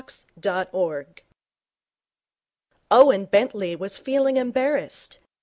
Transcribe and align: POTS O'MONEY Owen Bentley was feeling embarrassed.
POTS 0.01 0.25
O'MONEY 0.73 1.05
Owen 2.89 3.25
Bentley 3.25 3.75
was 3.75 3.99
feeling 3.99 4.35
embarrassed. 4.37 5.19